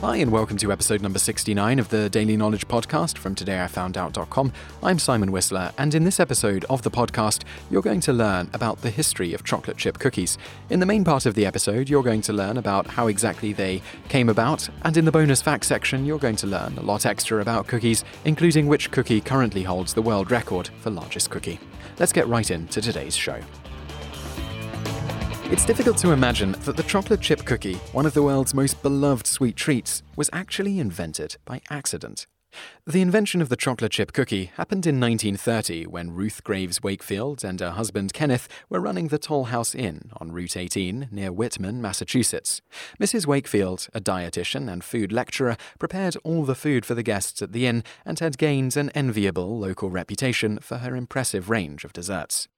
Hi, 0.00 0.18
and 0.18 0.30
welcome 0.30 0.56
to 0.58 0.70
episode 0.70 1.02
number 1.02 1.18
69 1.18 1.80
of 1.80 1.88
the 1.88 2.08
Daily 2.08 2.36
Knowledge 2.36 2.68
Podcast 2.68 3.18
from 3.18 3.34
todayifoundout.com. 3.34 4.52
I'm 4.80 4.96
Simon 5.00 5.32
Whistler, 5.32 5.72
and 5.76 5.92
in 5.92 6.04
this 6.04 6.20
episode 6.20 6.64
of 6.70 6.82
the 6.82 6.90
podcast, 6.90 7.42
you're 7.68 7.82
going 7.82 7.98
to 8.02 8.12
learn 8.12 8.48
about 8.52 8.80
the 8.82 8.90
history 8.90 9.34
of 9.34 9.42
chocolate 9.42 9.76
chip 9.76 9.98
cookies. 9.98 10.38
In 10.70 10.78
the 10.78 10.86
main 10.86 11.02
part 11.02 11.26
of 11.26 11.34
the 11.34 11.44
episode, 11.44 11.88
you're 11.88 12.04
going 12.04 12.20
to 12.22 12.32
learn 12.32 12.58
about 12.58 12.86
how 12.86 13.08
exactly 13.08 13.52
they 13.52 13.82
came 14.08 14.28
about, 14.28 14.68
and 14.82 14.96
in 14.96 15.04
the 15.04 15.10
bonus 15.10 15.42
facts 15.42 15.66
section, 15.66 16.06
you're 16.06 16.20
going 16.20 16.36
to 16.36 16.46
learn 16.46 16.78
a 16.78 16.82
lot 16.82 17.04
extra 17.04 17.40
about 17.40 17.66
cookies, 17.66 18.04
including 18.24 18.68
which 18.68 18.92
cookie 18.92 19.20
currently 19.20 19.64
holds 19.64 19.94
the 19.94 20.02
world 20.02 20.30
record 20.30 20.70
for 20.78 20.90
largest 20.90 21.28
cookie. 21.28 21.58
Let's 21.98 22.12
get 22.12 22.28
right 22.28 22.48
into 22.52 22.80
today's 22.80 23.16
show. 23.16 23.40
It's 25.50 25.64
difficult 25.64 25.96
to 25.98 26.12
imagine 26.12 26.52
that 26.66 26.76
the 26.76 26.82
chocolate 26.82 27.22
chip 27.22 27.46
cookie, 27.46 27.76
one 27.92 28.04
of 28.04 28.12
the 28.12 28.22
world's 28.22 28.52
most 28.52 28.82
beloved 28.82 29.26
sweet 29.26 29.56
treats, 29.56 30.02
was 30.14 30.28
actually 30.30 30.78
invented 30.78 31.38
by 31.46 31.62
accident. 31.70 32.26
The 32.86 33.00
invention 33.00 33.40
of 33.40 33.48
the 33.48 33.56
chocolate 33.56 33.92
chip 33.92 34.12
cookie 34.12 34.50
happened 34.56 34.86
in 34.86 35.00
1930 35.00 35.86
when 35.86 36.10
Ruth 36.10 36.44
Graves 36.44 36.82
Wakefield 36.82 37.44
and 37.44 37.60
her 37.60 37.70
husband 37.70 38.12
Kenneth 38.12 38.46
were 38.68 38.78
running 38.78 39.08
the 39.08 39.16
Toll 39.16 39.44
House 39.44 39.74
Inn 39.74 40.10
on 40.18 40.32
Route 40.32 40.54
18 40.54 41.08
near 41.10 41.32
Whitman, 41.32 41.80
Massachusetts. 41.80 42.60
Mrs. 43.00 43.26
Wakefield, 43.26 43.88
a 43.94 44.02
dietitian 44.02 44.70
and 44.70 44.84
food 44.84 45.12
lecturer, 45.12 45.56
prepared 45.78 46.18
all 46.24 46.44
the 46.44 46.54
food 46.54 46.84
for 46.84 46.94
the 46.94 47.02
guests 47.02 47.40
at 47.40 47.52
the 47.52 47.66
inn 47.66 47.84
and 48.04 48.18
had 48.18 48.36
gained 48.36 48.76
an 48.76 48.90
enviable 48.90 49.58
local 49.58 49.88
reputation 49.88 50.58
for 50.58 50.76
her 50.78 50.94
impressive 50.94 51.48
range 51.48 51.84
of 51.84 51.94
desserts. 51.94 52.48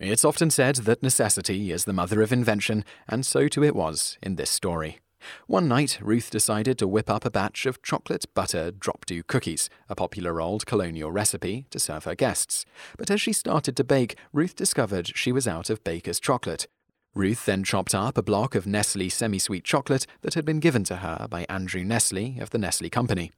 It's 0.00 0.24
often 0.24 0.50
said 0.50 0.76
that 0.76 1.02
necessity 1.02 1.72
is 1.72 1.84
the 1.84 1.92
mother 1.92 2.22
of 2.22 2.32
invention, 2.32 2.84
and 3.08 3.26
so 3.26 3.48
too 3.48 3.64
it 3.64 3.74
was 3.74 4.16
in 4.22 4.36
this 4.36 4.50
story. 4.50 5.00
One 5.48 5.66
night, 5.66 5.98
Ruth 6.00 6.30
decided 6.30 6.78
to 6.78 6.86
whip 6.86 7.10
up 7.10 7.24
a 7.24 7.30
batch 7.30 7.66
of 7.66 7.82
chocolate 7.82 8.24
butter 8.32 8.70
drop 8.70 9.06
do 9.06 9.24
cookies, 9.24 9.68
a 9.88 9.96
popular 9.96 10.40
old 10.40 10.66
colonial 10.66 11.10
recipe, 11.10 11.66
to 11.70 11.80
serve 11.80 12.04
her 12.04 12.14
guests. 12.14 12.64
But 12.96 13.10
as 13.10 13.20
she 13.20 13.32
started 13.32 13.76
to 13.76 13.82
bake, 13.82 14.16
Ruth 14.32 14.54
discovered 14.54 15.16
she 15.16 15.32
was 15.32 15.48
out 15.48 15.68
of 15.68 15.82
baker's 15.82 16.20
chocolate. 16.20 16.68
Ruth 17.14 17.44
then 17.46 17.64
chopped 17.64 17.94
up 17.94 18.16
a 18.16 18.22
block 18.22 18.54
of 18.54 18.68
Nestle 18.68 19.08
semi 19.08 19.40
sweet 19.40 19.64
chocolate 19.64 20.06
that 20.20 20.34
had 20.34 20.44
been 20.44 20.60
given 20.60 20.84
to 20.84 20.96
her 20.96 21.26
by 21.28 21.44
Andrew 21.48 21.82
Nestle 21.82 22.36
of 22.40 22.50
the 22.50 22.58
Nestle 22.58 22.88
Company. 22.88 23.32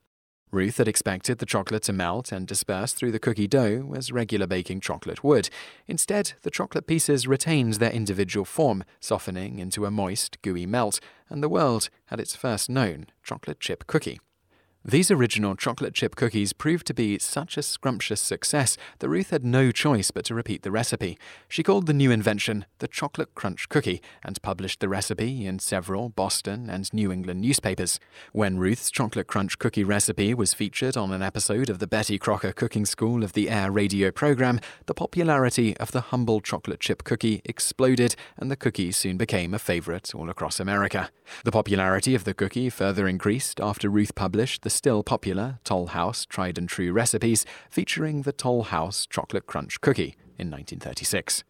Ruth 0.53 0.79
had 0.79 0.89
expected 0.89 1.39
the 1.39 1.47
chocolate 1.47 1.85
to 1.85 1.93
melt 1.93 2.33
and 2.33 2.47
disperse 2.47 2.93
through 2.93 3.13
the 3.13 3.21
cookie 3.21 3.47
dough 3.47 3.93
as 3.97 4.11
regular 4.11 4.49
baking 4.49 4.81
chocolate 4.81 5.23
would. 5.23 5.49
Instead, 5.87 6.33
the 6.43 6.51
chocolate 6.51 6.89
pieces 6.89 7.29
retained 7.29 7.75
their 7.75 7.93
individual 7.93 8.45
form, 8.45 8.83
softening 8.99 9.61
into 9.61 9.87
a 9.87 9.93
moist, 9.93 10.43
gooey 10.43 10.67
melt, 10.67 10.99
and 11.29 11.41
the 11.41 11.49
world 11.49 11.89
had 12.07 12.19
its 12.19 12.35
first 12.35 12.69
known 12.69 13.07
chocolate 13.23 13.61
chip 13.61 13.87
cookie. 13.87 14.19
These 14.83 15.11
original 15.11 15.57
chocolate 15.57 15.93
chip 15.93 16.17
cookies 16.17 16.55
proved 16.55 16.87
to 16.87 16.95
be 16.95 17.19
such 17.19 17.59
a 17.59 17.63
scrumptious 17.63 18.19
success 18.19 18.79
that 19.01 19.11
Ruth 19.11 19.29
had 19.29 19.45
no 19.45 19.73
choice 19.73 20.11
but 20.11 20.25
to 20.25 20.35
repeat 20.35 20.63
the 20.63 20.71
recipe. 20.71 21.19
She 21.51 21.63
called 21.63 21.87
the 21.87 21.93
new 21.93 22.11
invention 22.11 22.65
the 22.79 22.89
Chocolate 22.89 23.35
Crunch 23.35 23.69
Cookie 23.69 24.01
and 24.25 24.41
published 24.41 24.81
the 24.81 24.89
recipe 24.89 25.45
in 25.45 25.59
several 25.59 26.09
Boston 26.09 26.71
and 26.71 26.91
New 26.95 27.13
England 27.13 27.43
newspapers. 27.43 28.01
When 28.33 28.57
Ruth's 28.57 28.91
Chocolate 28.91 29.27
Crunch 29.27 29.59
Cookie 29.59 29.85
recipe 29.85 30.33
was 30.33 30.55
featured 30.55 30.97
on 30.97 31.13
an 31.13 31.21
episode 31.21 31.69
of 31.69 31.79
the 31.79 31.87
Betty 31.87 32.19
Crocker 32.19 32.53
Cooking 32.53 32.87
School 32.87 33.23
of 33.23 33.35
the 33.35 33.51
Air 33.51 33.71
radio 33.71 34.11
program, 34.11 34.61
the 34.87 34.95
popularity 34.95 35.77
of 35.77 35.93
the 35.93 36.01
humble 36.01 36.41
chocolate 36.41 36.81
chip 36.81 37.05
cookie 37.05 37.43
exploded 37.45 38.17
and 38.39 38.51
the 38.51 38.57
cookie 38.57 38.93
soon 38.93 39.19
became 39.19 39.53
a 39.53 39.59
favorite 39.59 40.15
all 40.15 40.31
across 40.31 40.59
America. 40.59 41.11
The 41.45 41.53
popularity 41.53 42.15
of 42.15 42.25
the 42.25 42.33
cookie 42.33 42.71
further 42.71 43.07
increased 43.07 43.61
after 43.61 43.91
Ruth 43.91 44.15
published 44.15 44.63
the 44.63 44.70
the 44.71 44.77
still 44.77 45.03
popular 45.03 45.59
Toll 45.65 45.89
House 45.89 46.25
Tried 46.25 46.57
and 46.57 46.69
True 46.69 46.93
recipes 46.93 47.45
featuring 47.71 48.23
the 48.23 48.31
Toll 48.31 48.63
House 48.63 49.05
Chocolate 49.05 49.47
Crunch 49.47 49.81
Cookie 49.81 50.15
in 50.39 50.49
1936. 50.49 51.43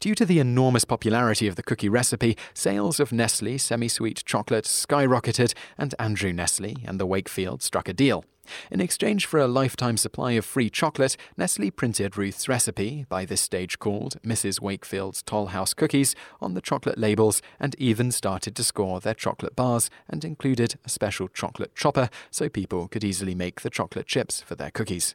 Due 0.00 0.14
to 0.14 0.26
the 0.26 0.38
enormous 0.38 0.84
popularity 0.84 1.46
of 1.46 1.56
the 1.56 1.62
cookie 1.62 1.88
recipe, 1.88 2.36
sales 2.52 3.00
of 3.00 3.12
Nestle 3.12 3.56
semi 3.58 3.88
sweet 3.88 4.22
chocolate 4.26 4.64
skyrocketed, 4.64 5.54
and 5.78 5.94
Andrew 5.98 6.32
Nestle 6.32 6.76
and 6.84 7.00
the 7.00 7.06
Wakefield 7.06 7.62
struck 7.62 7.88
a 7.88 7.94
deal. 7.94 8.24
In 8.70 8.80
exchange 8.80 9.24
for 9.24 9.40
a 9.40 9.48
lifetime 9.48 9.96
supply 9.96 10.32
of 10.32 10.44
free 10.44 10.68
chocolate, 10.68 11.16
Nestle 11.36 11.70
printed 11.70 12.18
Ruth's 12.18 12.48
recipe, 12.48 13.06
by 13.08 13.24
this 13.24 13.40
stage 13.40 13.78
called 13.78 14.20
Mrs. 14.22 14.60
Wakefield's 14.60 15.22
Toll 15.22 15.46
House 15.46 15.72
Cookies, 15.72 16.14
on 16.40 16.54
the 16.54 16.60
chocolate 16.60 16.98
labels 16.98 17.40
and 17.58 17.74
even 17.78 18.10
started 18.10 18.54
to 18.56 18.64
score 18.64 19.00
their 19.00 19.14
chocolate 19.14 19.56
bars 19.56 19.88
and 20.08 20.24
included 20.24 20.74
a 20.84 20.90
special 20.90 21.28
chocolate 21.28 21.74
chopper 21.74 22.10
so 22.30 22.48
people 22.48 22.88
could 22.88 23.04
easily 23.04 23.34
make 23.34 23.62
the 23.62 23.70
chocolate 23.70 24.06
chips 24.06 24.42
for 24.42 24.54
their 24.54 24.70
cookies. 24.70 25.14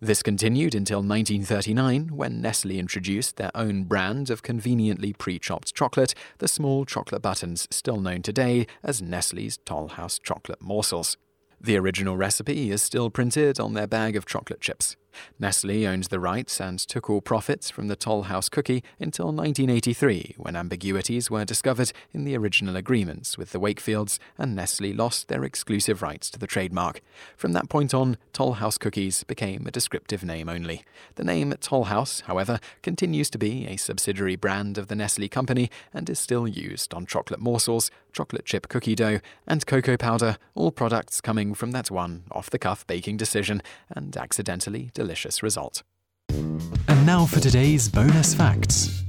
This 0.00 0.22
continued 0.22 0.74
until 0.74 0.98
1939 0.98 2.08
when 2.08 2.40
Nestle 2.40 2.78
introduced 2.78 3.36
their 3.36 3.50
own 3.54 3.84
brand 3.84 4.30
of 4.30 4.42
conveniently 4.42 5.12
pre 5.12 5.38
chopped 5.38 5.74
chocolate, 5.74 6.14
the 6.38 6.48
small 6.48 6.84
chocolate 6.84 7.22
buttons 7.22 7.66
still 7.70 8.00
known 8.00 8.22
today 8.22 8.66
as 8.82 9.00
Nestle's 9.00 9.58
Toll 9.64 9.88
House 9.88 10.18
chocolate 10.18 10.60
morsels. 10.60 11.16
The 11.60 11.78
original 11.78 12.16
recipe 12.16 12.70
is 12.70 12.82
still 12.82 13.08
printed 13.08 13.58
on 13.58 13.72
their 13.72 13.86
bag 13.86 14.16
of 14.16 14.26
chocolate 14.26 14.60
chips. 14.60 14.96
Nestle 15.38 15.86
owned 15.86 16.04
the 16.04 16.20
rights 16.20 16.60
and 16.60 16.78
took 16.78 17.08
all 17.08 17.20
profits 17.20 17.70
from 17.70 17.88
the 17.88 17.96
Toll 17.96 18.24
House 18.24 18.48
cookie 18.48 18.82
until 18.98 19.26
1983, 19.26 20.34
when 20.38 20.56
ambiguities 20.56 21.30
were 21.30 21.44
discovered 21.44 21.92
in 22.12 22.24
the 22.24 22.36
original 22.36 22.76
agreements 22.76 23.36
with 23.38 23.52
the 23.52 23.60
Wakefields 23.60 24.18
and 24.38 24.54
Nestle 24.54 24.92
lost 24.92 25.28
their 25.28 25.44
exclusive 25.44 26.02
rights 26.02 26.30
to 26.30 26.38
the 26.38 26.46
trademark. 26.46 27.00
From 27.36 27.52
that 27.52 27.68
point 27.68 27.94
on, 27.94 28.16
Toll 28.32 28.54
House 28.54 28.78
cookies 28.78 29.24
became 29.24 29.66
a 29.66 29.70
descriptive 29.70 30.24
name 30.24 30.48
only. 30.48 30.84
The 31.16 31.24
name 31.24 31.52
Toll 31.60 31.84
House, 31.84 32.20
however, 32.20 32.60
continues 32.82 33.30
to 33.30 33.38
be 33.38 33.66
a 33.66 33.76
subsidiary 33.76 34.36
brand 34.36 34.78
of 34.78 34.88
the 34.88 34.94
Nestle 34.94 35.28
company 35.28 35.70
and 35.92 36.08
is 36.08 36.18
still 36.18 36.46
used 36.46 36.94
on 36.94 37.06
chocolate 37.06 37.40
morsels, 37.40 37.90
chocolate 38.12 38.44
chip 38.44 38.68
cookie 38.68 38.94
dough, 38.94 39.20
and 39.46 39.66
cocoa 39.66 39.96
powder, 39.96 40.38
all 40.54 40.70
products 40.70 41.20
coming 41.20 41.54
from 41.54 41.72
that 41.72 41.90
one 41.90 42.24
off 42.30 42.50
the 42.50 42.58
cuff 42.58 42.86
baking 42.86 43.16
decision 43.16 43.62
and 43.90 44.16
accidentally 44.16 44.90
delicious 45.04 45.42
result. 45.42 45.82
And 46.30 47.04
now 47.04 47.26
for 47.26 47.38
today's 47.38 47.90
bonus 47.90 48.34
facts. 48.34 49.04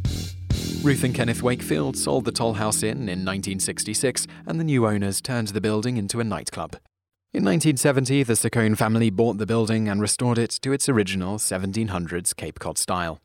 Ruth 0.84 1.06
and 1.06 1.16
Kenneth 1.16 1.42
Wakefield 1.42 1.96
sold 1.96 2.26
the 2.26 2.34
Toll 2.34 2.56
House 2.56 2.84
Inn 2.84 3.08
in 3.08 3.24
1966, 3.24 4.28
and 4.46 4.60
the 4.60 4.66
new 4.66 4.86
owners 4.86 5.22
turned 5.22 5.48
the 5.50 5.62
building 5.62 5.96
into 5.96 6.20
a 6.20 6.26
nightclub. 6.26 6.74
In 7.34 7.44
1970, 7.46 8.24
the 8.24 8.34
Saccone 8.34 8.78
family 8.78 9.10
bought 9.10 9.38
the 9.38 9.46
building 9.46 9.88
and 9.88 10.02
restored 10.02 10.38
it 10.38 10.52
to 10.64 10.74
its 10.74 10.90
original 10.90 11.38
1700s 11.38 12.36
Cape 12.36 12.60
Cod 12.60 12.78
style. 12.78 13.22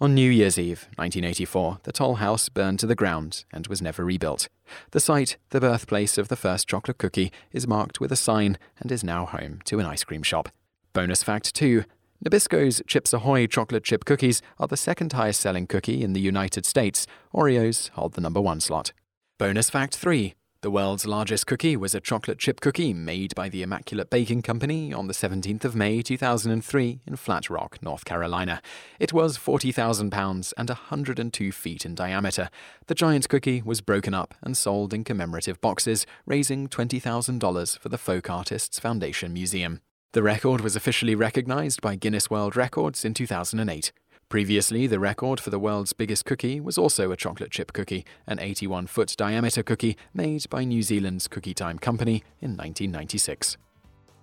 On 0.00 0.14
New 0.14 0.30
Year's 0.30 0.58
Eve, 0.58 0.88
1984, 0.96 1.80
the 1.82 1.92
Toll 1.92 2.14
House 2.16 2.48
burned 2.48 2.80
to 2.80 2.86
the 2.86 2.94
ground 2.94 3.44
and 3.52 3.66
was 3.66 3.82
never 3.82 4.02
rebuilt. 4.02 4.48
The 4.92 5.00
site, 5.00 5.36
the 5.50 5.60
birthplace 5.60 6.16
of 6.16 6.28
the 6.28 6.36
first 6.36 6.68
chocolate 6.68 6.98
cookie, 6.98 7.32
is 7.52 7.68
marked 7.68 8.00
with 8.00 8.10
a 8.12 8.16
sign 8.16 8.56
and 8.80 8.90
is 8.90 9.04
now 9.04 9.26
home 9.26 9.60
to 9.66 9.78
an 9.78 9.86
ice 9.86 10.04
cream 10.04 10.22
shop. 10.22 10.48
Bonus 10.94 11.22
fact 11.24 11.54
2 11.54 11.84
Nabisco's 12.24 12.80
Chips 12.86 13.12
Ahoy 13.12 13.46
chocolate 13.46 13.84
chip 13.84 14.06
cookies 14.06 14.40
are 14.58 14.66
the 14.66 14.78
second 14.78 15.12
highest 15.12 15.42
selling 15.42 15.66
cookie 15.66 16.02
in 16.02 16.14
the 16.14 16.22
United 16.22 16.64
States. 16.64 17.06
Oreos 17.34 17.90
hold 17.90 18.14
the 18.14 18.22
number 18.22 18.40
one 18.40 18.60
slot. 18.60 18.92
Bonus 19.38 19.68
fact 19.68 19.94
3 19.94 20.34
the 20.62 20.70
world's 20.70 21.04
largest 21.04 21.46
cookie 21.46 21.76
was 21.76 21.94
a 21.94 22.00
chocolate 22.00 22.38
chip 22.38 22.62
cookie 22.62 22.94
made 22.94 23.34
by 23.34 23.50
the 23.50 23.62
Immaculate 23.62 24.08
Baking 24.08 24.40
Company 24.40 24.94
on 24.94 25.08
the 25.08 25.12
17th 25.12 25.66
of 25.66 25.76
May 25.76 26.00
2003 26.00 27.00
in 27.06 27.16
Flat 27.16 27.50
Rock, 27.50 27.82
North 27.82 28.06
Carolina. 28.06 28.62
It 28.98 29.12
was 29.12 29.36
40,000 29.36 30.08
pounds 30.08 30.54
and 30.56 30.70
102 30.70 31.52
feet 31.52 31.84
in 31.84 31.94
diameter. 31.94 32.48
The 32.86 32.94
giant 32.94 33.28
cookie 33.28 33.60
was 33.60 33.82
broken 33.82 34.14
up 34.14 34.34
and 34.40 34.56
sold 34.56 34.94
in 34.94 35.04
commemorative 35.04 35.60
boxes, 35.60 36.06
raising 36.24 36.68
$20,000 36.68 37.78
for 37.78 37.90
the 37.90 37.98
Folk 37.98 38.30
Artists 38.30 38.78
Foundation 38.78 39.34
Museum. 39.34 39.82
The 40.14 40.22
record 40.22 40.60
was 40.60 40.76
officially 40.76 41.16
recognized 41.16 41.82
by 41.82 41.96
Guinness 41.96 42.30
World 42.30 42.54
Records 42.54 43.04
in 43.04 43.14
2008. 43.14 43.90
Previously, 44.28 44.86
the 44.86 45.00
record 45.00 45.40
for 45.40 45.50
the 45.50 45.58
world's 45.58 45.92
biggest 45.92 46.24
cookie 46.24 46.60
was 46.60 46.78
also 46.78 47.10
a 47.10 47.16
chocolate 47.16 47.50
chip 47.50 47.72
cookie, 47.72 48.04
an 48.24 48.38
81 48.38 48.86
foot 48.86 49.12
diameter 49.18 49.64
cookie 49.64 49.96
made 50.14 50.48
by 50.48 50.62
New 50.62 50.84
Zealand's 50.84 51.26
Cookie 51.26 51.52
Time 51.52 51.80
Company 51.80 52.22
in 52.40 52.50
1996. 52.50 53.56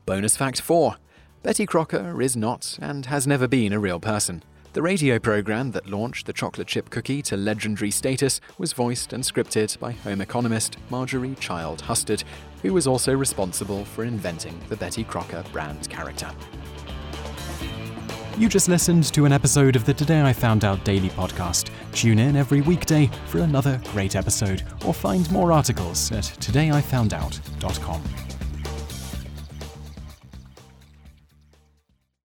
Bonus 0.05 0.37
fact 0.37 0.61
4 0.61 0.95
Betty 1.43 1.65
Crocker 1.65 2.21
is 2.21 2.37
not 2.37 2.79
and 2.81 3.07
has 3.07 3.27
never 3.27 3.45
been 3.45 3.73
a 3.73 3.79
real 3.79 3.99
person. 3.99 4.43
The 4.73 4.81
radio 4.81 5.19
program 5.19 5.71
that 5.71 5.89
launched 5.89 6.25
the 6.25 6.31
chocolate 6.31 6.67
chip 6.67 6.89
cookie 6.89 7.21
to 7.23 7.35
legendary 7.35 7.91
status 7.91 8.39
was 8.57 8.71
voiced 8.71 9.11
and 9.11 9.21
scripted 9.21 9.77
by 9.79 9.91
home 9.91 10.21
economist 10.21 10.77
Marjorie 10.89 11.35
Child 11.35 11.81
Husted, 11.81 12.23
who 12.61 12.73
was 12.73 12.87
also 12.87 13.13
responsible 13.13 13.83
for 13.83 14.05
inventing 14.05 14.57
the 14.69 14.77
Betty 14.77 15.03
Crocker 15.03 15.43
brand 15.51 15.89
character. 15.89 16.31
You 18.37 18.47
just 18.47 18.69
listened 18.69 19.13
to 19.13 19.25
an 19.25 19.33
episode 19.33 19.75
of 19.75 19.83
the 19.83 19.93
Today 19.93 20.21
I 20.21 20.31
Found 20.31 20.63
Out 20.63 20.85
Daily 20.85 21.09
podcast. 21.09 21.69
Tune 21.91 22.17
in 22.17 22.37
every 22.37 22.61
weekday 22.61 23.09
for 23.27 23.39
another 23.39 23.81
great 23.91 24.15
episode, 24.15 24.63
or 24.85 24.93
find 24.93 25.29
more 25.33 25.51
articles 25.51 26.09
at 26.13 26.23
todayifoundout.com. 26.23 28.30